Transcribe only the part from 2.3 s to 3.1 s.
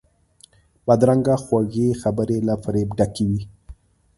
له فریب